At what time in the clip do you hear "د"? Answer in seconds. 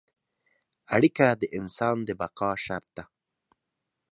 1.41-1.43, 2.07-2.09